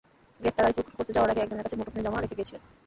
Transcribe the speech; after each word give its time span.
গ্রেপ্তার 0.41 0.65
আরিফুল 0.67 0.83
খুন 0.87 0.95
করতে 0.99 1.13
যাওয়ার 1.15 1.31
আগে 1.31 1.41
একজনের 1.43 1.65
কাছে 1.65 1.77
মুঠোফোন 1.79 2.01
জমা 2.05 2.19
রেখে 2.21 2.37
গিয়েছিলেন। 2.37 2.61